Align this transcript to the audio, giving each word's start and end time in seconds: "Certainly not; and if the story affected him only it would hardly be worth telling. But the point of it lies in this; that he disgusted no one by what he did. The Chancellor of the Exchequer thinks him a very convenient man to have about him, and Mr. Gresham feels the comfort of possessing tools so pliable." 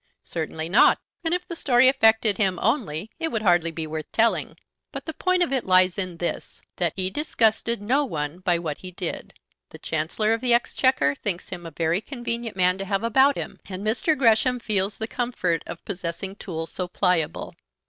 "Certainly 0.23 0.67
not; 0.67 0.97
and 1.23 1.31
if 1.31 1.47
the 1.47 1.55
story 1.55 1.87
affected 1.87 2.39
him 2.39 2.57
only 2.59 3.11
it 3.19 3.27
would 3.31 3.43
hardly 3.43 3.69
be 3.69 3.85
worth 3.85 4.11
telling. 4.11 4.57
But 4.91 5.05
the 5.05 5.13
point 5.13 5.43
of 5.43 5.53
it 5.53 5.63
lies 5.63 5.95
in 5.99 6.17
this; 6.17 6.59
that 6.77 6.93
he 6.95 7.11
disgusted 7.11 7.83
no 7.83 8.03
one 8.03 8.39
by 8.39 8.57
what 8.57 8.79
he 8.79 8.89
did. 8.89 9.35
The 9.69 9.77
Chancellor 9.77 10.33
of 10.33 10.41
the 10.41 10.55
Exchequer 10.55 11.13
thinks 11.13 11.49
him 11.49 11.67
a 11.67 11.69
very 11.69 12.01
convenient 12.01 12.57
man 12.57 12.79
to 12.79 12.85
have 12.85 13.03
about 13.03 13.35
him, 13.37 13.59
and 13.69 13.85
Mr. 13.85 14.17
Gresham 14.17 14.59
feels 14.59 14.97
the 14.97 15.05
comfort 15.07 15.61
of 15.67 15.85
possessing 15.85 16.35
tools 16.35 16.71
so 16.71 16.87
pliable." 16.87 17.53